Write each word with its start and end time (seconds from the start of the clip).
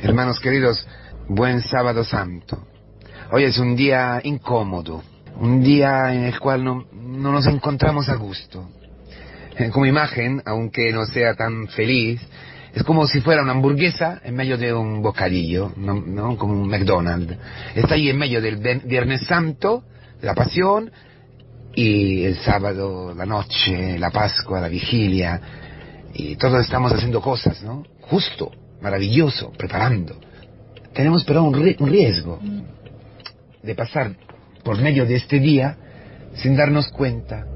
Hermanos 0.00 0.38
queridos, 0.38 0.86
buen 1.26 1.60
sábado 1.60 2.04
santo. 2.04 2.68
Hoy 3.32 3.42
es 3.42 3.58
un 3.58 3.74
día 3.74 4.20
incómodo, 4.22 5.02
un 5.40 5.60
día 5.60 6.14
en 6.14 6.22
el 6.22 6.38
cual 6.38 6.62
no, 6.62 6.86
nos 6.92 7.46
encontramos 7.46 8.08
a 8.08 8.14
gusto. 8.14 8.70
Eh, 9.56 9.70
como 9.70 9.86
imagen, 9.86 10.40
aunque 10.46 10.92
no 10.92 11.04
sea 11.04 11.34
tan 11.34 11.66
feliz, 11.66 12.20
es 12.72 12.84
como 12.84 13.08
si 13.08 13.20
fuera 13.20 13.42
una 13.42 13.50
hamburguesa 13.50 14.20
en 14.22 14.36
medio 14.36 14.56
de 14.56 14.72
un 14.72 15.02
bocadillo, 15.02 15.72
¿no? 15.76 16.36
como 16.36 16.52
un 16.52 16.68
McDonald's. 16.68 17.36
Está 17.74 17.96
ahí 17.96 18.08
en 18.08 18.18
medio 18.18 18.40
del 18.40 18.58
Viernes 18.84 19.22
Santo, 19.26 19.82
la 20.22 20.32
Pasión, 20.32 20.92
y 21.74 22.22
el 22.24 22.36
sábado, 22.36 23.12
la 23.16 23.26
noche, 23.26 23.98
la 23.98 24.10
Pascua, 24.10 24.60
la 24.60 24.68
vigilia, 24.68 25.40
y 26.14 26.36
todos 26.36 26.60
estamos 26.60 26.92
haciendo 26.92 27.20
cosas, 27.20 27.64
¿no? 27.64 27.84
Justo, 28.02 28.52
maravilloso, 28.80 29.52
preparando. 29.52 30.16
Tenemos 30.92 31.24
pero 31.24 31.44
un, 31.44 31.54
riesgo 31.54 32.40
de 33.62 33.74
pasar 33.74 34.12
por 34.64 34.80
medio 34.80 35.06
de 35.06 35.16
este 35.16 35.38
día 35.38 35.76
sin 36.34 36.56
darnos 36.56 36.88
cuenta 36.88 37.46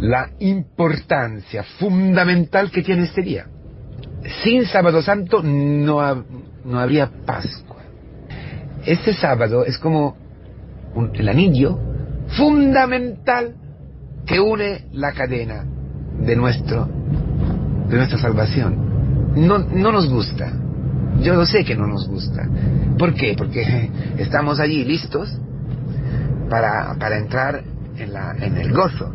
la 0.00 0.30
importancia 0.40 1.62
fundamental 1.78 2.70
que 2.70 2.82
tiene 2.82 3.04
este 3.04 3.22
día. 3.22 3.46
Sin 4.42 4.66
sábado 4.66 5.02
santo 5.02 5.42
no, 5.42 6.24
no 6.64 6.80
habría 6.80 7.10
Pascua. 7.24 7.82
Este 8.84 9.12
sábado 9.14 9.64
es 9.64 9.78
como 9.78 10.16
el 11.14 11.28
anillo 11.28 11.78
fundamental 12.36 13.54
que 14.26 14.40
une 14.40 14.86
la 14.92 15.12
cadena 15.12 15.64
de 16.20 16.36
nuestro 16.36 16.88
de 17.88 17.96
nuestra 17.96 18.18
salvación. 18.18 19.34
No, 19.34 19.58
no 19.58 19.92
nos 19.92 20.08
gusta. 20.08 20.52
Yo 21.20 21.34
lo 21.34 21.46
sé 21.46 21.64
que 21.64 21.76
no 21.76 21.86
nos 21.86 22.08
gusta. 22.08 22.48
¿Por 22.98 23.14
qué? 23.14 23.34
Porque 23.36 23.90
estamos 24.18 24.60
allí 24.60 24.84
listos 24.84 25.30
para, 26.48 26.94
para 26.98 27.18
entrar 27.18 27.62
en, 27.96 28.12
la, 28.12 28.34
en 28.38 28.56
el 28.56 28.72
gozo. 28.72 29.14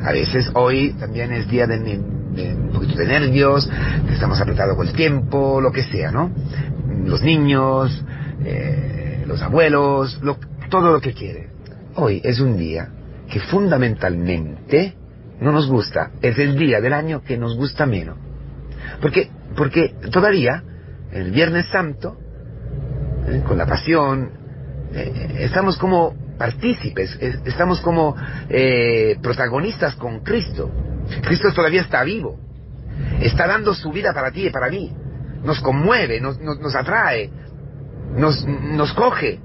A 0.00 0.12
veces 0.12 0.50
hoy 0.54 0.94
también 0.98 1.32
es 1.32 1.48
día 1.48 1.66
de, 1.66 1.98
un 1.98 2.70
poquito 2.72 2.96
de 2.96 3.06
nervios, 3.06 3.70
estamos 4.10 4.40
apretados 4.40 4.76
con 4.76 4.88
el 4.88 4.94
tiempo, 4.94 5.60
lo 5.60 5.70
que 5.70 5.84
sea, 5.84 6.10
¿no? 6.10 6.32
Los 7.04 7.22
niños, 7.22 8.04
eh, 8.44 9.24
los 9.26 9.42
abuelos, 9.42 10.20
todo 10.70 10.92
lo 10.92 11.00
que 11.00 11.12
quiere. 11.12 11.50
Hoy 11.94 12.20
es 12.24 12.40
un 12.40 12.56
día 12.56 12.88
que 13.30 13.38
fundamentalmente 13.38 14.94
no 15.40 15.52
nos 15.52 15.68
gusta. 15.68 16.10
Es 16.20 16.38
el 16.38 16.56
día 16.56 16.80
del 16.80 16.92
año 16.92 17.22
que 17.22 17.36
nos 17.36 17.56
gusta 17.56 17.86
menos. 17.86 18.16
Porque, 19.00 19.30
porque 19.56 19.94
todavía, 20.10 20.62
el 21.12 21.30
Viernes 21.30 21.66
Santo, 21.70 22.16
eh, 23.28 23.42
con 23.46 23.58
la 23.58 23.66
pasión, 23.66 24.30
eh, 24.92 25.36
estamos 25.40 25.78
como 25.78 26.14
partícipes, 26.38 27.16
estamos 27.44 27.80
como 27.80 28.16
eh, 28.48 29.16
protagonistas 29.22 29.94
con 29.96 30.20
Cristo. 30.20 30.70
Cristo 31.22 31.52
todavía 31.52 31.82
está 31.82 32.02
vivo, 32.02 32.38
está 33.20 33.46
dando 33.46 33.74
su 33.74 33.92
vida 33.92 34.12
para 34.12 34.30
ti 34.32 34.46
y 34.46 34.50
para 34.50 34.68
mí, 34.68 34.92
nos 35.44 35.60
conmueve, 35.60 36.20
nos, 36.20 36.40
nos, 36.40 36.74
atrae, 36.74 37.30
nos, 38.16 38.44
nos 38.46 38.92
coge 38.94 39.40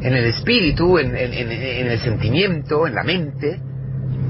en 0.00 0.14
el 0.14 0.24
espíritu, 0.26 0.98
en, 0.98 1.14
el 1.16 1.98
sentimiento, 2.00 2.86
en 2.86 2.94
la 2.94 3.04
mente. 3.04 3.60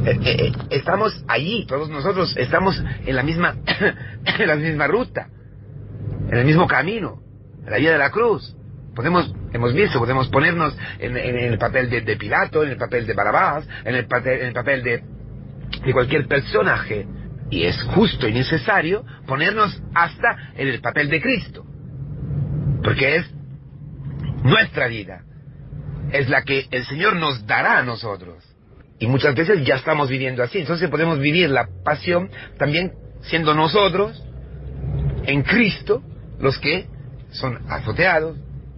Eh, 0.06 0.52
estamos 0.70 1.24
allí, 1.28 1.66
todos 1.66 1.90
nosotros 1.90 2.34
estamos 2.36 2.82
en 3.04 3.16
la 3.16 3.22
misma, 3.22 3.56
en 4.38 4.46
la 4.46 4.56
misma 4.56 4.86
ruta, 4.86 5.28
en 6.28 6.38
el 6.38 6.44
mismo 6.44 6.66
camino, 6.66 7.20
en 7.64 7.70
la 7.70 7.78
vía 7.78 7.92
de 7.92 7.98
la 7.98 8.10
cruz. 8.10 8.54
Podemos, 8.94 9.32
hemos 9.52 9.72
visto, 9.74 9.98
podemos 9.98 10.28
ponernos 10.28 10.76
en, 10.98 11.16
el 11.16 11.58
papel 11.58 11.88
de, 11.88 12.16
Pilato, 12.16 12.64
en 12.64 12.70
el 12.70 12.76
papel 12.76 13.06
de 13.06 13.14
Barabás, 13.14 13.66
en 13.84 13.94
el 13.94 14.06
papel, 14.06 14.40
en 14.40 14.46
el 14.48 14.52
papel 14.52 14.82
de, 14.82 15.02
de 15.84 15.92
cualquier 15.92 16.26
personaje. 16.26 17.06
Y 17.50 17.64
es 17.64 17.80
justo 17.94 18.28
y 18.28 18.32
necesario 18.32 19.04
ponernos 19.26 19.80
hasta 19.94 20.52
en 20.56 20.68
el 20.68 20.80
papel 20.80 21.08
de 21.08 21.20
Cristo. 21.20 21.64
Porque 22.82 23.16
es 23.16 23.30
nuestra 24.42 24.88
vida. 24.88 25.22
Es 26.12 26.28
la 26.28 26.42
que 26.42 26.66
el 26.70 26.84
Señor 26.84 27.16
nos 27.16 27.46
dará 27.46 27.78
a 27.78 27.82
nosotros. 27.82 28.44
Y 28.98 29.06
muchas 29.06 29.34
veces 29.34 29.64
ya 29.64 29.76
estamos 29.76 30.08
viviendo 30.08 30.42
así. 30.42 30.58
Entonces 30.58 30.90
podemos 30.90 31.20
vivir 31.20 31.48
la 31.50 31.68
pasión 31.84 32.30
también 32.58 32.92
siendo 33.22 33.54
nosotros, 33.54 34.22
en 35.24 35.42
Cristo, 35.42 36.02
los 36.40 36.58
que 36.58 36.86
son 37.30 37.58
azoteados, 37.68 38.36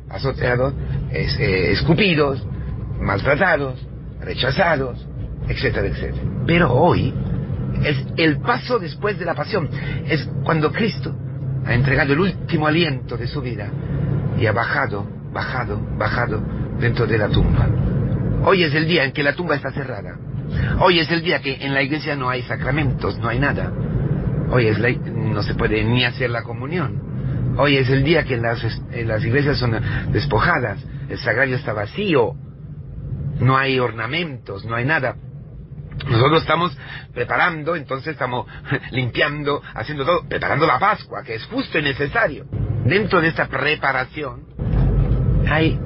azoteados, 0.09 0.75
eh, 1.13 1.71
escupidos, 1.73 2.45
maltratados, 3.01 3.87
rechazados, 4.21 5.07
etcétera, 5.49 5.87
etcétera. 5.87 6.23
Pero 6.47 6.73
hoy 6.73 7.15
es 7.85 7.97
el 8.17 8.39
paso 8.41 8.79
después 8.79 9.19
de 9.19 9.25
la 9.25 9.35
pasión. 9.35 9.69
Es 10.07 10.29
cuando 10.45 10.73
Cristo 10.73 11.15
ha 11.65 11.75
entregado 11.75 12.13
el 12.13 12.21
último 12.21 12.67
aliento 12.67 13.17
de 13.17 13.27
su 13.27 13.41
vida 13.41 13.71
y 14.39 14.47
ha 14.47 14.53
bajado, 14.53 15.07
bajado, 15.33 15.81
bajado 15.97 16.43
dentro 16.79 17.07
de 17.07 17.19
la 17.19 17.29
tumba. 17.29 17.69
Hoy 18.45 18.65
es 18.65 18.75
el 18.75 18.87
día 18.87 19.05
en 19.05 19.13
que 19.13 19.23
la 19.23 19.35
tumba 19.35 19.57
está 19.57 19.71
cerrada. 19.71 20.17
Hoy 20.81 20.99
es 20.99 21.11
el 21.11 21.23
día 21.23 21.41
que 21.41 21.65
en 21.65 21.75
la 21.75 21.83
iglesia 21.83 22.17
no 22.17 22.29
hay 22.29 22.43
sacramentos, 22.43 23.19
no 23.19 23.29
hay 23.29 23.39
nada. 23.39 23.73
Hoy 24.51 24.67
es 24.67 24.79
no 25.13 25.43
se 25.43 25.55
puede 25.55 25.85
ni 25.85 26.05
hacer 26.05 26.31
la 26.31 26.43
comunión. 26.43 27.10
Hoy 27.63 27.77
es 27.77 27.91
el 27.91 28.03
día 28.03 28.25
que 28.25 28.39
las, 28.39 28.65
iglesias 29.23 29.59
son 29.59 29.79
despojadas, 30.13 30.83
el 31.11 31.19
sagrario 31.19 31.57
está 31.57 31.75
vacío, 31.75 32.33
no 33.39 33.59
hay 33.59 33.79
ornamentos, 33.79 34.65
no 34.65 34.77
hay 34.77 34.87
nada. 34.87 35.17
Nosotros 36.09 36.41
estamos 36.41 36.75
preparando, 37.13 37.77
entonces 37.77 38.13
estamos 38.13 38.47
limpiando, 38.93 39.63
haciendo 39.75 40.07
todo, 40.07 40.27
preparando 40.27 40.67
la 40.67 40.79
Pascua, 40.79 41.23
que 41.23 41.35
es 41.35 41.45
justo 41.49 41.79
y 41.79 41.83
necesario. 41.83 42.47
Dentro 42.87 43.21
de 43.21 43.29
esta 43.29 43.47
preparación 43.47 44.47
hay 45.47 45.79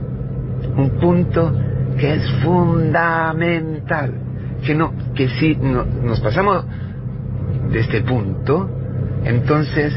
un 0.77 0.97
punto 1.01 1.53
que 1.99 2.15
es 2.15 2.31
fundamental, 2.45 4.15
que 4.65 4.77
no, 4.77 4.95
que 5.17 5.29
si 5.29 5.57
nos 5.57 6.21
pasamos 6.21 6.67
de 7.69 7.81
este 7.81 8.01
punto, 8.03 8.71
entonces 9.25 9.93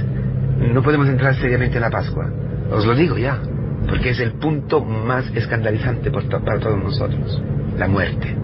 no 0.58 0.82
podemos 0.82 1.08
entrar 1.08 1.36
seriamente 1.36 1.78
en 1.78 1.82
la 1.82 1.90
Pascua. 1.90 2.30
Os 2.72 2.86
lo 2.86 2.96
digo 2.96 3.18
ya, 3.18 3.40
porque 3.88 4.10
es 4.10 4.20
el 4.20 4.34
punto 4.34 4.84
más 4.84 5.26
escandalizante 5.36 6.12
para 6.12 6.60
todos 6.60 6.84
nosotros. 6.84 7.42
La 7.78 7.88
muerte, 7.88 8.36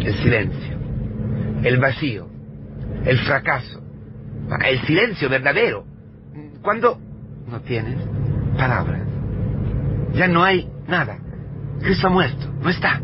el 0.00 0.14
silencio, 0.14 0.78
el 1.64 1.78
vacío, 1.78 2.28
el 3.04 3.18
fracaso, 3.18 3.80
el 4.64 4.80
silencio 4.82 5.28
verdadero. 5.28 5.84
Cuando 6.62 6.98
no 7.50 7.60
tienes 7.60 7.96
palabras, 8.56 9.02
ya 10.14 10.28
no 10.28 10.44
hay 10.44 10.68
nada. 10.86 11.18
Cristo 11.80 12.06
ha 12.06 12.10
muerto, 12.10 12.46
no 12.62 12.70
está, 12.70 13.00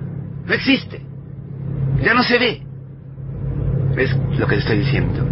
no 0.47 0.55
existe, 0.55 1.01
ya 2.03 2.15
no 2.15 2.23
se 2.23 2.39
ve. 2.39 2.63
¿Ves 3.95 4.17
lo 4.39 4.47
que 4.47 4.57
estoy 4.57 4.79
diciendo? 4.79 5.25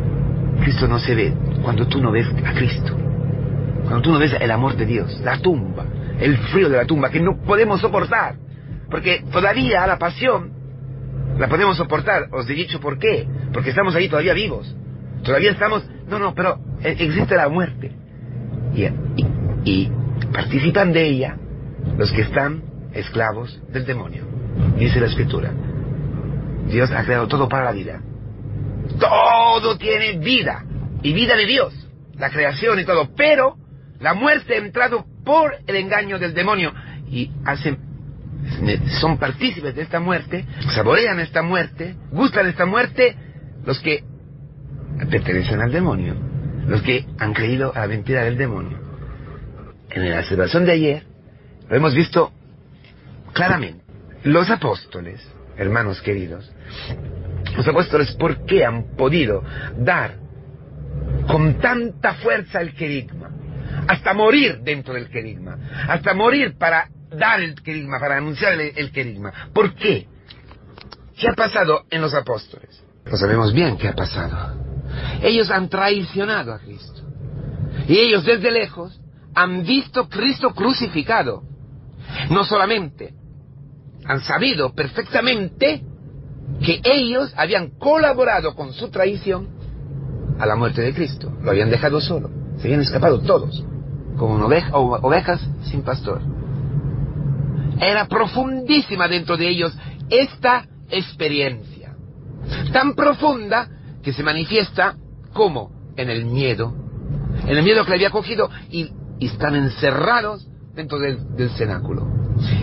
Cristo 0.61 0.87
no 0.87 0.99
se 0.99 1.15
ve 1.15 1.35
cuando 1.63 1.87
tú 1.87 2.01
no 2.01 2.11
ves 2.11 2.27
a 2.45 2.53
Cristo, 2.53 2.97
cuando 3.83 4.03
tú 4.03 4.13
no 4.13 4.19
ves 4.19 4.35
el 4.39 4.51
amor 4.51 4.77
de 4.77 4.87
Dios, 4.87 5.21
la 5.23 5.39
tumba, 5.39 5.85
el 6.21 6.37
frío 6.37 6.69
de 6.69 6.77
la 6.77 6.85
tumba 6.85 7.11
que 7.11 7.21
no 7.21 7.41
podemos 7.43 7.81
soportar, 7.81 8.37
porque 8.91 9.25
todavía 9.31 9.87
la 9.87 9.99
pasión 9.99 10.53
la 11.39 11.49
podemos 11.49 11.77
soportar. 11.77 12.29
Os 12.33 12.49
he 12.49 12.55
dicho 12.55 12.81
por 12.81 12.99
qué, 12.99 13.27
porque 13.53 13.71
estamos 13.71 13.95
ahí 13.95 14.09
todavía 14.09 14.35
vivos, 14.35 14.75
todavía 15.23 15.53
estamos, 15.53 15.85
no, 16.09 16.19
no, 16.19 16.35
pero 16.35 16.59
e, 16.83 16.91
existe 16.91 17.37
la 17.37 17.49
muerte 17.49 17.93
y, 18.75 18.87
y 19.65 19.91
participan 20.33 20.93
de 20.93 21.07
ella 21.07 21.37
los 21.97 22.13
que 22.13 22.23
están 22.23 22.63
esclavos 22.93 23.61
del 23.73 23.85
demonio. 23.85 24.25
Dice 24.77 25.01
la 25.01 25.07
escritura. 25.07 25.51
Dios 26.69 26.91
ha 26.93 27.05
creado 27.05 27.27
todo 27.27 27.49
para 27.49 27.65
la 27.65 27.73
vida. 27.73 28.01
Todo 28.99 29.77
tiene 29.77 30.19
vida. 30.19 30.65
Y 31.03 31.13
vida 31.13 31.37
de 31.37 31.47
Dios. 31.47 31.75
La 32.19 32.31
creación 32.31 32.79
y 32.79 32.85
todo. 32.85 33.11
Pero 33.17 33.57
la 34.01 34.15
muerte 34.15 34.55
ha 34.55 34.59
entrado 34.59 35.07
por 35.25 35.57
el 35.67 35.77
engaño 35.77 36.19
del 36.19 36.35
demonio. 36.35 36.73
Y 37.09 37.31
hacen, 37.45 37.79
son 39.01 39.19
partícipes 39.19 39.75
de 39.75 39.83
esta 39.83 40.01
muerte, 40.01 40.45
saborean 40.75 41.21
esta 41.21 41.43
muerte, 41.43 41.97
gustan 42.11 42.49
esta 42.49 42.65
muerte, 42.65 43.17
los 43.65 43.79
que 43.81 44.03
pertenecen 45.11 45.61
al 45.61 45.73
demonio. 45.73 46.15
Los 46.67 46.83
que 46.83 47.05
han 47.19 47.35
creído 47.35 47.75
a 47.75 47.81
la 47.81 47.87
mentira 47.89 48.25
del 48.25 48.39
demonio. 48.39 48.79
En 49.91 50.09
la 50.09 50.23
celebración 50.23 50.65
de 50.65 50.73
ayer, 50.73 51.03
lo 51.69 51.77
hemos 51.77 51.95
visto 51.95 52.33
claramente. 53.33 53.83
Los 54.25 54.49
apóstoles, 54.51 55.21
hermanos 55.57 56.01
queridos, 56.03 56.51
los 57.57 57.67
apóstoles, 57.67 58.13
¿por 58.13 58.47
qué 58.47 58.65
han 58.65 58.95
podido 58.97 59.43
dar 59.77 60.22
con 61.27 61.59
tanta 61.61 62.15
fuerza 62.15 62.61
el 62.61 62.75
querigma? 62.75 63.31
hasta 63.89 64.15
morir 64.15 64.61
dentro 64.63 64.95
del 64.95 65.09
querigma, 65.09 65.59
hasta 65.89 66.15
morir 66.15 66.57
para 66.59 66.89
dar 67.11 67.41
el 67.41 67.55
querigma, 67.63 67.99
para 67.99 68.17
anunciar 68.17 68.53
el, 68.55 68.73
el 68.77 68.93
querigma. 68.93 69.33
¿Por 69.53 69.75
qué? 69.75 70.07
¿Qué 71.17 71.29
ha 71.29 71.35
pasado 71.35 71.85
en 71.91 72.01
los 72.01 72.15
apóstoles? 72.15 72.83
Lo 73.05 73.17
sabemos 73.17 73.53
bien 73.53 73.77
qué 73.77 73.89
ha 73.89 73.95
pasado. 73.95 74.57
Ellos 75.23 75.51
han 75.51 75.69
traicionado 75.69 76.53
a 76.53 76.59
Cristo. 76.59 77.03
Y 77.89 77.99
ellos 77.99 78.25
desde 78.25 78.51
lejos 78.51 79.01
han 79.35 79.63
visto 79.65 80.09
Cristo 80.09 80.55
crucificado. 80.55 81.43
No 82.31 82.45
solamente 82.45 83.15
han 84.05 84.21
sabido 84.21 84.75
perfectamente 84.75 85.83
que 86.65 86.81
ellos 86.85 87.33
habían 87.37 87.71
colaborado 87.79 88.55
con 88.55 88.73
su 88.73 88.91
traición 88.91 89.62
a 90.43 90.47
la 90.47 90.57
muerte 90.57 90.83
de 90.83 90.93
Cristo. 90.93 91.33
Lo 91.41 91.53
habían 91.53 91.71
dejado 91.71 92.01
solo. 92.01 92.29
Se 92.57 92.65
habían 92.65 92.81
escapado 92.81 93.21
todos, 93.21 93.65
como 94.17 94.45
ovejas 94.45 95.41
sin 95.63 95.83
pastor. 95.83 96.21
Era 97.81 98.09
profundísima 98.09 99.07
dentro 99.07 99.37
de 99.37 99.49
ellos 99.49 99.73
esta 100.11 100.67
experiencia. 100.91 101.95
Tan 102.73 102.95
profunda 102.95 103.69
que 104.03 104.13
se 104.13 104.25
manifiesta 104.25 104.97
como 105.33 105.71
en 105.97 106.11
el 106.11 106.25
miedo. 106.25 106.75
En 107.47 107.57
el 107.57 107.63
miedo 107.63 107.85
que 107.85 107.91
le 107.91 107.97
había 107.97 108.11
cogido 108.11 108.51
y, 108.69 108.91
están 109.21 109.55
encerrados 109.55 110.49
dentro 110.75 110.99
del 110.99 111.51
cenáculo. 111.51 112.05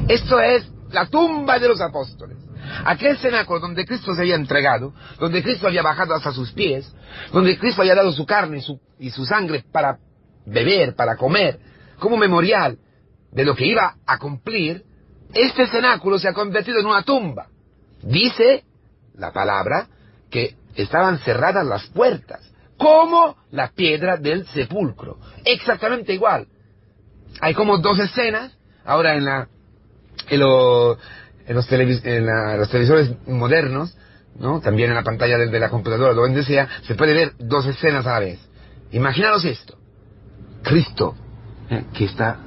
Esto 0.10 0.42
es 0.42 0.70
la 0.92 1.06
tumba 1.06 1.58
de 1.58 1.70
los 1.70 1.80
apóstoles. 1.80 2.38
Aquel 2.86 3.18
cenáculo 3.18 3.60
donde 3.60 3.86
Cristo 3.86 4.14
se 4.14 4.22
había 4.22 4.36
entregado, 4.36 4.94
donde 5.20 5.44
Cristo 5.44 5.68
había 5.68 5.82
bajado 5.82 6.14
hasta 6.14 6.32
sus 6.32 6.52
pies, 6.52 6.92
donde 7.32 7.58
Cristo 7.58 7.82
había 7.82 7.96
dado 7.96 8.12
su 8.12 8.26
carne 8.26 8.62
y 9.00 9.10
su 9.10 9.26
sangre 9.26 9.64
para 9.72 9.98
beber, 10.46 10.96
para 10.96 11.16
comer, 11.16 11.60
como 12.00 12.18
memorial 12.18 12.78
de 13.32 13.46
lo 13.46 13.56
que 13.56 13.66
iba 13.66 13.96
a 14.06 14.18
cumplir, 14.18 14.84
este 15.34 15.68
cenáculo 15.68 16.18
se 16.18 16.28
ha 16.28 16.34
convertido 16.34 16.80
en 16.80 16.86
una 16.86 17.04
tumba. 17.04 17.48
Dice 18.02 18.64
la 19.16 19.32
palabra 19.32 19.88
que 20.30 20.56
estaban 20.76 21.20
cerradas 21.20 21.66
las 21.66 21.86
puertas, 21.88 22.52
como 22.78 23.36
la 23.52 23.70
piedra 23.72 24.18
del 24.18 24.48
sepulcro. 24.48 25.20
Exactamente 25.44 26.14
igual. 26.14 26.48
Hay 27.42 27.54
como 27.54 27.78
dos 27.78 28.00
escenas, 28.00 28.58
ahora 28.86 29.16
en 29.16 29.26
la 29.26 29.48
en, 30.30 30.98
en, 31.50 31.56
los, 31.56 31.68
televisores 31.68 33.12
modernos, 33.28 33.98
¿no? 34.40 34.62
también 34.62 34.90
en 34.90 34.96
la 34.96 35.04
pantalla 35.04 35.38
de, 35.38 35.60
la 35.60 35.70
computadora, 35.70 36.14
donde 36.14 36.44
sea, 36.44 36.70
se 36.84 36.94
puede 36.94 37.14
ver 37.14 37.34
dos 37.40 37.66
escenas 37.66 38.06
a 38.06 38.12
la 38.12 38.20
vez. 38.20 38.40
Imaginaros 38.92 39.44
esto. 39.46 39.76
Cristo, 40.62 41.16
¿eh? 41.70 41.86
que 41.94 42.06
está 42.06 42.38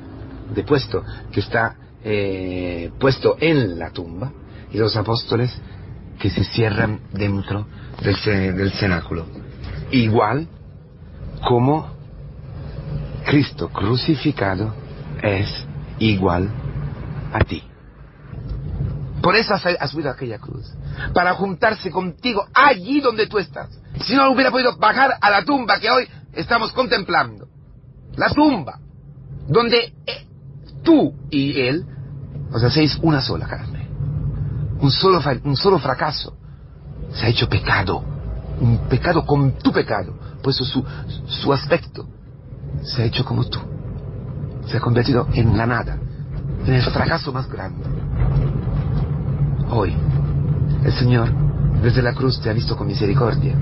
depuesto, 0.54 1.04
que 1.32 1.40
está 1.40 1.74
eh, 2.04 2.92
puesto 3.00 3.36
en 3.40 3.78
la 3.78 3.90
tumba, 3.90 4.32
y 4.70 4.78
los 4.78 4.96
apóstoles 4.96 5.52
que 6.20 6.30
se 6.30 6.44
cierran 6.44 7.00
dentro 7.12 7.66
del, 8.02 8.56
del 8.56 8.72
cenáculo. 8.72 9.26
Igual 9.90 10.46
como 11.46 11.92
Cristo 13.26 13.68
crucificado 13.68 14.74
es 15.22 15.48
igual 15.98 16.48
a 17.32 17.40
ti. 17.40 17.71
Por 19.22 19.36
eso 19.36 19.54
ha 19.54 19.86
subido 19.86 20.10
aquella 20.10 20.38
cruz. 20.38 20.66
Para 21.14 21.34
juntarse 21.34 21.90
contigo 21.90 22.44
allí 22.52 23.00
donde 23.00 23.28
tú 23.28 23.38
estás. 23.38 23.68
Si 24.04 24.16
no 24.16 24.32
hubiera 24.32 24.50
podido 24.50 24.76
bajar 24.76 25.16
a 25.20 25.30
la 25.30 25.44
tumba 25.44 25.78
que 25.78 25.90
hoy 25.90 26.08
estamos 26.32 26.72
contemplando. 26.72 27.46
La 28.16 28.28
tumba. 28.30 28.80
Donde 29.46 29.94
eh, 30.06 30.26
tú 30.82 31.14
y 31.30 31.60
él 31.60 31.86
os 32.52 32.62
hacéis 32.64 32.98
una 33.00 33.20
sola 33.20 33.46
carne. 33.46 33.88
Un 34.80 34.90
solo, 34.90 35.20
un 35.44 35.56
solo 35.56 35.78
fracaso. 35.78 36.36
Se 37.14 37.26
ha 37.26 37.28
hecho 37.28 37.48
pecado. 37.48 38.02
Un 38.60 38.88
pecado 38.88 39.24
con 39.24 39.52
tu 39.52 39.70
pecado. 39.70 40.18
Por 40.42 40.52
eso 40.52 40.64
su, 40.64 40.84
su 41.26 41.52
aspecto 41.52 42.08
se 42.82 43.02
ha 43.02 43.04
hecho 43.04 43.24
como 43.24 43.44
tú. 43.44 43.60
Se 44.66 44.78
ha 44.78 44.80
convertido 44.80 45.28
en 45.32 45.56
la 45.56 45.66
nada. 45.66 45.96
En 46.66 46.74
el 46.74 46.82
fracaso 46.82 47.32
más 47.32 47.48
grande 47.48 47.84
Hoy, 49.74 49.94
el 50.84 50.92
Señor 50.92 51.30
desde 51.82 52.02
la 52.02 52.12
cruz 52.12 52.38
te 52.42 52.50
ha 52.50 52.52
visto 52.52 52.76
con 52.76 52.86
misericordia, 52.86 53.54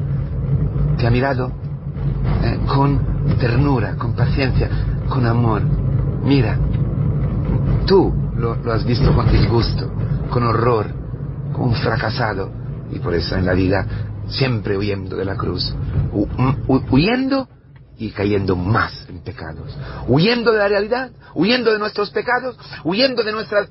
te 0.98 1.06
ha 1.06 1.10
mirado 1.10 1.52
eh, 2.42 2.58
con 2.66 3.36
ternura, 3.38 3.94
con 3.94 4.14
paciencia, 4.16 4.68
con 5.08 5.24
amor. 5.24 5.62
Mira, 6.24 6.58
tú 7.86 8.12
lo, 8.36 8.56
has 8.72 8.84
visto 8.84 9.14
con 9.14 9.30
disgusto, 9.30 9.88
con 10.30 10.42
horror, 10.42 10.88
como 11.52 11.66
un 11.66 11.74
fracasado, 11.76 12.50
y 12.90 12.98
por 12.98 13.14
eso 13.14 13.36
en 13.36 13.46
la 13.46 13.52
vida 13.52 13.86
siempre 14.26 14.76
huyendo 14.76 15.16
de 15.16 15.24
la 15.24 15.36
cruz, 15.36 15.72
huyendo 16.66 17.48
y 17.98 18.10
cayendo 18.10 18.56
más 18.56 19.06
en 19.08 19.20
pecados, 19.20 19.78
huyendo 20.08 20.50
de 20.50 20.58
la 20.58 20.66
realidad, 20.66 21.12
huyendo 21.36 21.70
de 21.72 21.78
nuestros 21.78 22.10
pecados, 22.10 22.58
huyendo 22.82 23.22
de 23.22 23.30
nuestras 23.30 23.70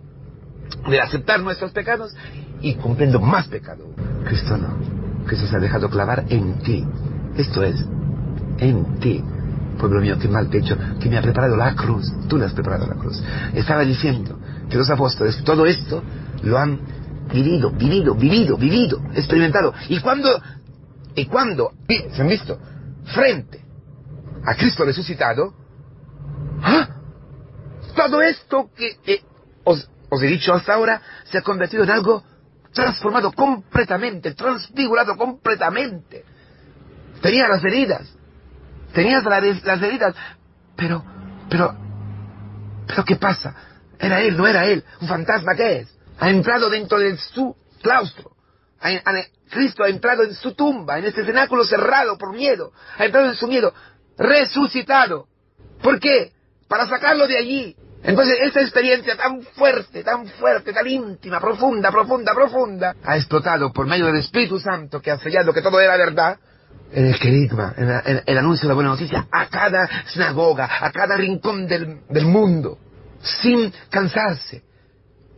de 0.89 0.99
aceptar 0.99 1.39
nuestros 1.39 1.71
pecados 1.71 2.13
y 2.61 2.75
cumpliendo 2.75 3.19
más 3.19 3.47
pecado. 3.47 3.85
Cristo 4.25 4.57
no. 4.57 4.75
Cristo 5.25 5.47
se 5.47 5.55
ha 5.55 5.59
dejado 5.59 5.89
clavar 5.89 6.25
en 6.29 6.59
ti. 6.59 6.85
Esto 7.37 7.63
es, 7.63 7.85
en 8.57 8.99
ti. 8.99 9.23
Pueblo 9.77 10.01
mío, 10.01 10.17
qué 10.19 10.27
mal 10.27 10.49
te 10.49 10.57
he 10.57 10.61
hecho, 10.61 10.77
que 10.99 11.09
me 11.09 11.17
ha 11.17 11.21
preparado 11.21 11.55
la 11.55 11.73
cruz. 11.73 12.11
Tú 12.27 12.37
le 12.37 12.45
has 12.45 12.53
preparado 12.53 12.85
la 12.87 12.95
cruz. 12.95 13.23
Estaba 13.53 13.85
diciendo 13.85 14.37
que 14.69 14.77
los 14.77 14.89
apóstoles 14.89 15.41
todo 15.43 15.65
esto 15.65 16.03
lo 16.43 16.57
han 16.57 16.79
vivido, 17.31 17.71
vivido, 17.71 18.15
vivido, 18.15 18.57
vivido, 18.57 19.01
experimentado. 19.13 19.73
Y 19.87 19.99
cuando, 20.01 20.29
y 21.15 21.25
cuando 21.25 21.71
se 21.87 22.21
han 22.21 22.27
visto 22.27 22.59
frente 23.05 23.61
a 24.45 24.55
Cristo 24.55 24.83
resucitado, 24.83 25.53
¿ah? 26.61 26.89
todo 27.95 28.21
esto 28.21 28.69
que 28.75 28.97
eh, 29.05 29.21
os 29.63 29.89
os 30.09 30.21
he 30.21 30.27
dicho 30.27 30.53
hasta 30.53 30.73
ahora, 30.73 31.01
se 31.25 31.37
ha 31.37 31.41
convertido 31.41 31.83
en 31.83 31.91
algo 31.91 32.23
transformado 32.73 33.31
completamente, 33.31 34.33
transfigurado 34.33 35.15
completamente. 35.17 36.23
Tenía 37.21 37.47
las 37.47 37.63
heridas, 37.63 38.07
tenías 38.93 39.23
las 39.23 39.81
heridas, 39.81 40.15
pero, 40.75 41.03
pero, 41.49 41.75
pero 42.87 43.05
¿qué 43.05 43.15
pasa? 43.15 43.55
Era 43.99 44.21
él, 44.21 44.37
no 44.37 44.47
era 44.47 44.65
él, 44.65 44.83
un 45.01 45.07
fantasma, 45.07 45.55
¿qué 45.55 45.79
es? 45.79 45.97
Ha 46.19 46.29
entrado 46.29 46.69
dentro 46.69 46.99
de 46.99 47.17
su 47.17 47.55
claustro. 47.81 48.31
Cristo 49.49 49.83
ha 49.83 49.89
entrado 49.89 50.23
en 50.23 50.33
su 50.35 50.53
tumba, 50.53 50.99
en 50.99 51.05
este 51.05 51.25
cenáculo 51.25 51.65
cerrado 51.65 52.17
por 52.17 52.33
miedo. 52.33 52.71
Ha 52.97 53.05
entrado 53.05 53.27
en 53.27 53.35
su 53.35 53.47
miedo, 53.47 53.73
resucitado. 54.17 55.27
¿Por 55.81 55.99
qué? 55.99 56.31
Para 56.67 56.87
sacarlo 56.87 57.27
de 57.27 57.37
allí, 57.37 57.75
entonces, 58.03 58.37
esta 58.41 58.61
experiencia 58.61 59.17
tan 59.17 59.41
fuerte, 59.41 60.03
tan 60.03 60.25
fuerte, 60.27 60.71
tan 60.71 60.87
íntima, 60.87 61.39
profunda, 61.39 61.91
profunda, 61.91 62.33
profunda, 62.33 62.95
ha 63.03 63.17
explotado 63.17 63.73
por 63.73 63.87
medio 63.87 64.05
del 64.05 64.17
Espíritu 64.17 64.59
Santo 64.59 65.01
que 65.01 65.11
ha 65.11 65.19
sellado 65.19 65.53
que 65.53 65.61
todo 65.61 65.79
era 65.81 65.97
verdad, 65.97 66.37
en 66.91 67.07
el 67.07 67.19
querigma, 67.19 67.73
en, 67.77 68.23
el 68.25 68.37
anuncio 68.37 68.63
de 68.63 68.69
la 68.69 68.75
buena 68.75 68.89
noticia, 68.91 69.27
a 69.31 69.47
cada 69.47 69.87
sinagoga, 70.07 70.69
a 70.81 70.91
cada 70.91 71.17
rincón 71.17 71.67
del, 71.67 72.01
del 72.09 72.25
mundo, 72.25 72.79
sin 73.21 73.71
cansarse. 73.89 74.63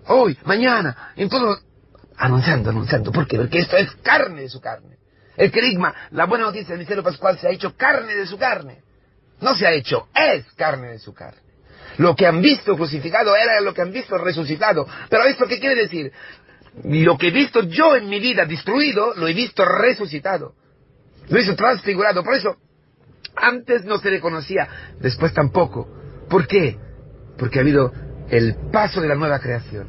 Hoy, 0.07 0.37
mañana, 0.45 1.13
en 1.15 1.29
todo, 1.29 1.57
anunciando, 2.17 2.69
anunciando. 2.69 3.11
¿Por 3.11 3.27
qué? 3.27 3.37
Porque 3.37 3.59
esto 3.59 3.75
es 3.75 3.91
carne 4.03 4.41
de 4.41 4.49
su 4.49 4.61
carne. 4.61 4.97
El 5.35 5.51
querigma, 5.51 5.93
la 6.11 6.25
buena 6.25 6.45
noticia 6.45 6.69
del 6.69 6.79
misterio 6.79 7.03
pascual 7.03 7.39
se 7.39 7.47
ha 7.47 7.51
hecho 7.51 7.75
carne 7.75 8.15
de 8.15 8.27
su 8.27 8.37
carne. 8.37 8.83
No 9.39 9.55
se 9.55 9.65
ha 9.65 9.71
hecho, 9.71 10.07
es 10.13 10.45
carne 10.55 10.89
de 10.89 10.99
su 10.99 11.13
carne. 11.13 11.40
Lo 11.97 12.15
que 12.15 12.25
han 12.25 12.41
visto 12.41 12.75
crucificado 12.75 13.35
era 13.35 13.61
lo 13.61 13.73
que 13.73 13.81
han 13.81 13.91
visto 13.91 14.17
resucitado. 14.17 14.87
Pero 15.09 15.23
¿esto 15.23 15.47
qué 15.47 15.59
quiere 15.59 15.75
decir? 15.75 16.11
Lo 16.83 17.17
que 17.17 17.27
he 17.27 17.31
visto 17.31 17.63
yo 17.63 17.95
en 17.95 18.09
mi 18.09 18.19
vida 18.19 18.45
destruido, 18.45 19.13
lo 19.15 19.27
he 19.27 19.33
visto 19.33 19.65
resucitado. 19.65 20.53
Lo 21.27 21.35
he 21.35 21.39
visto 21.39 21.55
transfigurado. 21.55 22.23
Por 22.23 22.35
eso, 22.35 22.57
antes 23.35 23.85
no 23.85 23.97
se 23.99 24.09
le 24.09 24.19
conocía, 24.19 24.67
después 24.99 25.33
tampoco. 25.33 25.87
¿Por 26.29 26.47
qué? 26.47 26.77
Porque 27.37 27.59
ha 27.59 27.61
habido 27.61 27.91
el 28.29 28.55
paso 28.71 29.01
de 29.01 29.07
la 29.07 29.15
nueva 29.15 29.39
creación, 29.39 29.87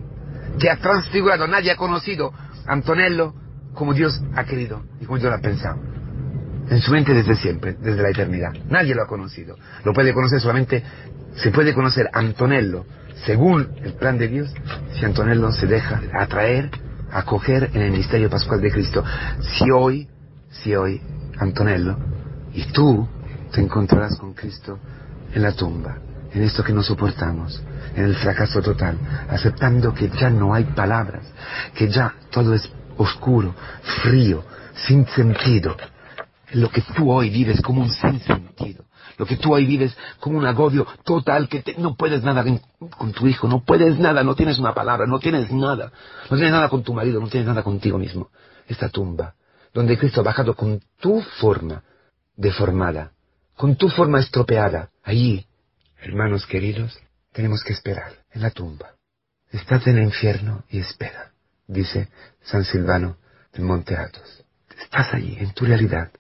que 0.58 0.68
ha 0.68 0.76
transfigurado. 0.76 1.46
Nadie 1.46 1.70
ha 1.70 1.76
conocido 1.76 2.32
a 2.66 2.72
Antonello 2.72 3.34
como 3.74 3.94
Dios 3.94 4.20
ha 4.34 4.44
querido 4.44 4.82
y 5.00 5.06
como 5.06 5.18
Dios 5.18 5.30
lo 5.30 5.36
ha 5.36 5.40
pensado. 5.40 5.80
En 6.68 6.80
su 6.80 6.92
mente 6.92 7.12
desde 7.12 7.36
siempre, 7.36 7.74
desde 7.74 8.02
la 8.02 8.10
eternidad. 8.10 8.52
Nadie 8.68 8.94
lo 8.94 9.02
ha 9.02 9.06
conocido. 9.06 9.56
Lo 9.84 9.92
puede 9.92 10.12
conocer 10.12 10.40
solamente 10.40 10.82
se 11.34 11.50
puede 11.50 11.74
conocer 11.74 12.08
Antonello 12.12 12.84
según 13.24 13.68
el 13.82 13.94
plan 13.94 14.18
de 14.18 14.28
Dios 14.28 14.52
si 14.94 15.04
Antonello 15.04 15.52
se 15.52 15.66
deja 15.66 16.00
atraer, 16.14 16.70
acoger 17.10 17.70
en 17.74 17.82
el 17.82 17.92
misterio 17.92 18.28
pascual 18.28 18.60
de 18.60 18.70
Cristo. 18.70 19.04
Si 19.40 19.70
hoy, 19.70 20.08
si 20.50 20.74
hoy, 20.74 21.00
Antonello, 21.38 21.96
y 22.52 22.64
tú 22.72 23.08
te 23.52 23.60
encontrarás 23.60 24.16
con 24.16 24.34
Cristo 24.34 24.78
en 25.34 25.42
la 25.42 25.52
tumba, 25.52 25.98
en 26.32 26.42
esto 26.42 26.64
que 26.64 26.72
no 26.72 26.82
soportamos, 26.82 27.62
en 27.94 28.04
el 28.04 28.16
fracaso 28.16 28.60
total, 28.60 28.98
aceptando 29.28 29.94
que 29.94 30.08
ya 30.08 30.30
no 30.30 30.54
hay 30.54 30.64
palabras, 30.64 31.24
que 31.74 31.88
ya 31.88 32.14
todo 32.30 32.54
es 32.54 32.70
oscuro, 32.96 33.54
frío, 34.02 34.44
sin 34.74 35.06
sentido. 35.06 35.76
Lo 36.52 36.70
que 36.70 36.82
tú 36.96 37.10
hoy 37.10 37.30
vives 37.30 37.60
como 37.60 37.82
un 37.82 37.90
sin 37.90 38.20
sentido. 38.20 38.84
Lo 39.18 39.26
que 39.26 39.36
tú 39.36 39.52
hoy 39.52 39.66
vives 39.66 39.96
como 40.20 40.38
un 40.38 40.46
agobio 40.46 40.86
total 41.04 41.48
que 41.48 41.62
no 41.78 41.94
puedes 41.96 42.22
nada 42.22 42.44
con 42.98 43.12
tu 43.12 43.26
hijo, 43.26 43.48
no 43.48 43.64
puedes 43.64 43.98
nada, 43.98 44.22
no 44.22 44.34
tienes 44.34 44.58
una 44.58 44.74
palabra, 44.74 45.06
no 45.06 45.18
tienes 45.18 45.50
nada. 45.50 45.92
No 46.30 46.36
tienes 46.36 46.52
nada 46.52 46.68
con 46.68 46.82
tu 46.82 46.94
marido, 46.94 47.20
no 47.20 47.28
tienes 47.28 47.46
nada 47.46 47.62
contigo 47.62 47.98
mismo. 47.98 48.30
Esta 48.66 48.88
tumba, 48.88 49.34
donde 49.72 49.98
Cristo 49.98 50.20
ha 50.20 50.24
bajado 50.24 50.54
con 50.54 50.80
tu 51.00 51.20
forma 51.40 51.82
deformada, 52.36 53.12
con 53.56 53.76
tu 53.76 53.88
forma 53.88 54.20
estropeada. 54.20 54.90
Allí, 55.02 55.46
hermanos 56.00 56.46
queridos, 56.46 56.98
tenemos 57.32 57.62
que 57.64 57.72
esperar 57.72 58.12
en 58.32 58.42
la 58.42 58.50
tumba. 58.50 58.92
Estás 59.50 59.86
en 59.86 59.98
el 59.98 60.04
infierno 60.04 60.64
y 60.70 60.78
espera, 60.78 61.32
dice 61.66 62.08
San 62.42 62.64
Silvano 62.64 63.16
del 63.52 63.64
Monte 63.64 63.96
Athos. 63.96 64.44
Estás 64.80 65.12
allí, 65.12 65.36
en 65.38 65.52
tu 65.52 65.64
realidad. 65.64 66.10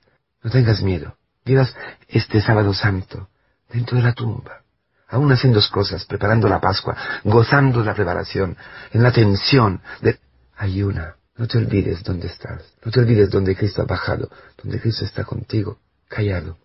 No 0.42 0.50
tengas 0.50 0.82
miedo. 0.82 1.16
Vivas 1.44 1.74
este 2.08 2.40
sábado 2.40 2.72
santo 2.74 3.28
dentro 3.68 3.96
de 3.96 4.04
la 4.04 4.12
tumba, 4.12 4.62
aún 5.08 5.32
haciendo 5.32 5.60
cosas, 5.70 6.04
preparando 6.04 6.48
la 6.48 6.60
Pascua, 6.60 6.96
gozando 7.24 7.82
la 7.82 7.94
preparación, 7.94 8.56
en 8.92 9.02
la 9.02 9.12
tensión 9.12 9.80
de... 10.00 10.18
Hay 10.56 10.82
una. 10.82 11.16
No 11.36 11.48
te 11.48 11.58
olvides 11.58 12.02
dónde 12.04 12.28
estás. 12.28 12.62
No 12.84 12.92
te 12.92 13.00
olvides 13.00 13.30
dónde 13.30 13.56
Cristo 13.56 13.82
ha 13.82 13.86
bajado, 13.86 14.30
dónde 14.62 14.80
Cristo 14.80 15.04
está 15.04 15.24
contigo, 15.24 15.78
callado, 16.08 16.58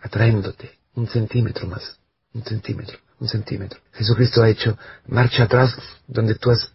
atraéndote 0.00 0.78
un 0.94 1.06
centímetro 1.08 1.66
más, 1.66 1.98
un 2.34 2.42
centímetro, 2.44 2.98
un 3.20 3.28
centímetro. 3.28 3.78
Jesucristo 3.92 4.42
ha 4.42 4.48
hecho 4.48 4.76
marcha 5.06 5.44
atrás 5.44 5.74
donde 6.06 6.34
tú 6.34 6.50
has, 6.50 6.72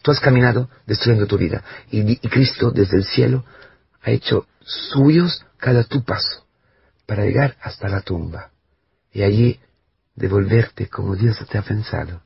tú 0.00 0.12
has 0.12 0.20
caminado 0.20 0.70
destruyendo 0.86 1.26
tu 1.26 1.36
vida. 1.36 1.62
Y 1.90 2.16
Cristo 2.28 2.70
desde 2.70 2.96
el 2.96 3.04
cielo 3.04 3.44
ha 4.06 4.10
hecho 4.12 4.46
suyos 4.60 5.44
cada 5.58 5.82
tu 5.82 6.04
paso 6.04 6.46
para 7.06 7.24
llegar 7.24 7.56
hasta 7.60 7.88
la 7.88 8.00
tumba 8.00 8.50
y 9.12 9.22
allí 9.22 9.60
devolverte 10.14 10.88
como 10.88 11.16
Dios 11.16 11.44
te 11.50 11.58
ha 11.58 11.62
pensado, 11.62 12.22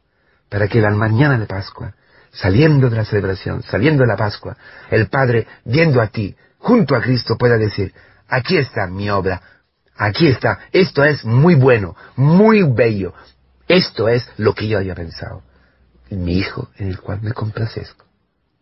para 0.49 0.69
que 0.69 0.81
la 0.81 0.91
mañana 0.91 1.39
de 1.39 1.47
Pascua, 1.47 1.95
saliendo 2.33 2.91
de 2.91 2.97
la 2.97 3.05
celebración, 3.05 3.63
saliendo 3.63 4.03
de 4.03 4.09
la 4.09 4.17
Pascua, 4.17 4.57
el 4.91 5.09
Padre, 5.09 5.47
viendo 5.65 6.01
a 6.01 6.09
ti, 6.09 6.37
junto 6.59 6.95
a 6.95 7.01
Cristo, 7.01 7.37
pueda 7.37 7.57
decir, 7.57 7.95
aquí 8.29 8.59
está 8.59 8.87
mi 8.87 9.11
obra, 9.11 9.41
aquí 9.97 10.29
está, 10.29 10.61
esto 10.73 11.03
es 11.03 11.25
muy 11.25 11.55
bueno, 11.55 11.97
muy 12.17 12.63
bello, 12.63 13.15
esto 13.67 14.09
es 14.09 14.29
lo 14.37 14.55
que 14.55 14.69
yo 14.69 14.79
había 14.79 14.95
pensado. 14.95 15.43
Mi 16.11 16.39
hijo 16.39 16.69
en 16.77 16.89
el 16.89 17.01
cual 17.01 17.21
me 17.23 17.33
complazezco, 17.33 18.05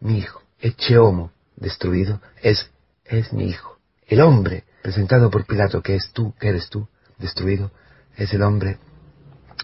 mi 0.01 0.19
hijo, 0.19 0.43
eche 0.61 0.99
homo, 0.99 1.33
destruido, 1.57 2.21
es, 2.43 2.71
es 3.09 3.33
mi 3.33 3.49
hijo. 3.49 3.79
El 4.07 4.21
hombre 4.21 4.65
presentado 4.83 5.31
por 5.31 5.45
Pilato, 5.45 5.83
que 5.83 5.97
es 5.97 6.13
tú, 6.13 6.35
que 6.39 6.49
eres 6.49 6.69
tú, 6.71 6.89
destruido, 7.19 7.73
es 8.17 8.33
el 8.33 8.43
hombre 8.43 8.79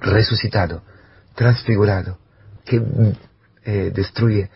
resucitado, 0.01 0.83
transfigurado, 1.35 2.19
que 2.65 2.83
eh, 3.65 3.91
destruye 3.95 4.51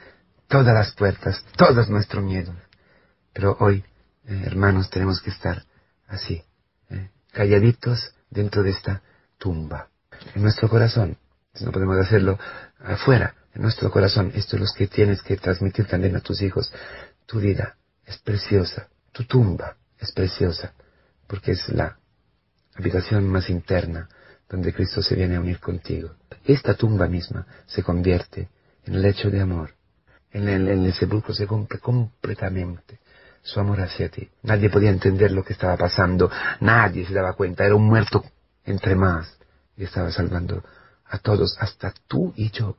todas 0.46 0.74
las 0.74 0.92
puertas, 0.92 1.44
todos 1.56 1.88
nuestros 1.88 2.22
miedos. 2.22 2.54
Pero 3.32 3.56
hoy, 3.60 3.84
eh, 4.26 4.42
hermanos, 4.46 4.90
tenemos 4.90 5.20
que 5.20 5.30
estar 5.30 5.64
así, 6.06 6.42
eh, 6.90 7.10
calladitos 7.32 8.14
dentro 8.30 8.62
de 8.62 8.70
esta 8.70 9.02
tumba, 9.38 9.88
en 10.34 10.42
nuestro 10.42 10.68
corazón. 10.68 11.16
No 11.60 11.72
podemos 11.72 11.98
hacerlo 11.98 12.38
afuera, 12.78 13.34
en 13.54 13.62
nuestro 13.62 13.90
corazón. 13.90 14.32
Esto 14.34 14.56
es 14.56 14.62
lo 14.62 14.68
que 14.76 14.86
tienes 14.86 15.22
que 15.22 15.36
transmitir 15.36 15.86
también 15.86 16.14
a 16.14 16.20
tus 16.20 16.42
hijos. 16.42 16.72
Tu 17.26 17.40
vida 17.40 17.77
es 18.08 18.18
preciosa, 18.18 18.88
tu 19.12 19.24
tumba 19.24 19.76
es 19.98 20.12
preciosa, 20.12 20.72
porque 21.26 21.52
es 21.52 21.68
la 21.68 21.98
habitación 22.74 23.28
más 23.28 23.50
interna 23.50 24.08
donde 24.48 24.72
Cristo 24.72 25.02
se 25.02 25.14
viene 25.14 25.36
a 25.36 25.40
unir 25.40 25.60
contigo. 25.60 26.14
Esta 26.44 26.74
tumba 26.74 27.06
misma 27.06 27.46
se 27.66 27.82
convierte 27.82 28.48
en 28.86 28.94
el 28.94 29.04
hecho 29.04 29.30
de 29.30 29.40
amor. 29.40 29.74
En 30.30 30.48
el, 30.48 30.68
en 30.68 30.84
el 30.84 30.94
sepulcro 30.94 31.34
se 31.34 31.46
cumple 31.46 31.78
completamente 31.80 33.00
su 33.42 33.60
amor 33.60 33.80
hacia 33.80 34.08
ti. 34.08 34.30
Nadie 34.42 34.70
podía 34.70 34.90
entender 34.90 35.30
lo 35.32 35.44
que 35.44 35.52
estaba 35.52 35.76
pasando, 35.76 36.30
nadie 36.60 37.06
se 37.06 37.14
daba 37.14 37.34
cuenta, 37.34 37.64
era 37.64 37.74
un 37.74 37.86
muerto 37.86 38.24
entre 38.64 38.94
más 38.94 39.38
y 39.76 39.84
estaba 39.84 40.10
salvando 40.10 40.64
a 41.06 41.18
todos, 41.18 41.56
hasta 41.60 41.92
tú 42.06 42.32
y 42.36 42.50
yo, 42.50 42.76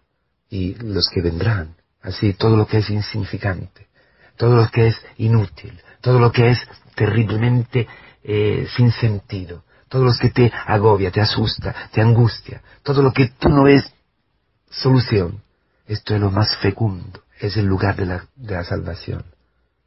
y 0.49 0.75
los 0.75 1.07
que 1.09 1.21
vendrán. 1.21 1.75
Así, 2.01 2.33
todo 2.33 2.55
lo 2.55 2.65
que 2.65 2.77
es 2.77 2.89
insignificante, 2.89 3.88
todo 4.39 4.55
lo 4.55 4.71
que 4.71 4.87
es 4.87 4.95
inútil, 5.17 5.81
todo 5.99 6.17
lo 6.17 6.31
que 6.31 6.51
es 6.51 6.59
terriblemente 6.95 7.89
eh, 8.23 8.65
sin 8.73 8.89
sentido, 8.89 9.65
todo 9.89 10.05
lo 10.05 10.13
que 10.13 10.29
te 10.29 10.49
agobia, 10.65 11.11
te 11.11 11.19
asusta, 11.19 11.75
te 11.91 11.99
angustia, 11.99 12.61
todo 12.81 13.01
lo 13.01 13.11
que 13.11 13.33
tú 13.37 13.49
no 13.49 13.63
ves 13.63 13.83
solución. 14.69 15.43
Esto 15.85 16.15
es 16.15 16.21
lo 16.21 16.31
más 16.31 16.55
fecundo, 16.55 17.21
es 17.37 17.57
el 17.57 17.65
lugar 17.65 17.97
de 17.97 18.05
la, 18.05 18.25
de 18.37 18.55
la 18.55 18.63
salvación. 18.63 19.25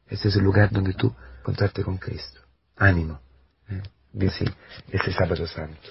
Este 0.07 0.27
es 0.27 0.35
el 0.35 0.43
lugar 0.43 0.69
donde 0.69 0.93
tú 0.93 1.11
encontrarte 1.39 1.83
con 1.83 1.97
Cristo. 1.97 2.41
Ánimo. 2.77 3.19
¿eh? 3.69 3.81
Sí, 4.29 4.45
este 4.91 5.13
sábado 5.13 5.47
santo. 5.47 5.89